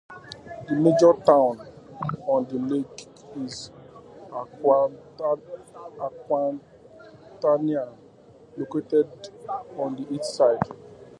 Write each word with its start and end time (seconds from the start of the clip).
The 0.67 0.73
major 0.73 1.13
town 1.23 1.59
on 2.25 2.45
the 2.45 2.57
lake 2.57 3.07
is 3.35 3.69
Aquitania, 4.31 4.97
located 8.57 9.29
on 9.77 9.99
its 9.99 10.11
eastern 10.11 10.23
side. 10.23 10.61